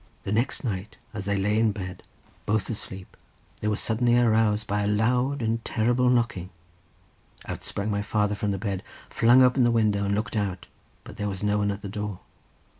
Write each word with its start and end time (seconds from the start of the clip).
The 0.23 0.31
next 0.31 0.63
night, 0.63 0.97
as 1.13 1.25
they 1.25 1.37
lay 1.37 1.59
in 1.59 1.71
bed 1.73 2.01
both 2.47 2.71
asleep, 2.71 3.15
they 3.59 3.67
were 3.67 3.75
suddenly 3.75 4.17
aroused 4.17 4.65
by 4.65 4.81
a 4.81 4.87
loud 4.87 5.43
and 5.43 5.63
terrible 5.63 6.09
knocking. 6.09 6.49
Out 7.45 7.63
sprang 7.63 7.91
my 7.91 8.01
father 8.01 8.33
from 8.33 8.49
the 8.49 8.57
bed, 8.57 8.81
flung 9.11 9.43
open 9.43 9.61
the 9.61 9.69
window, 9.69 10.03
and 10.05 10.15
looked 10.15 10.35
out, 10.35 10.65
but 11.03 11.17
there 11.17 11.29
was 11.29 11.43
no 11.43 11.59
one 11.59 11.69
at 11.69 11.83
the 11.83 11.87
door. 11.87 12.21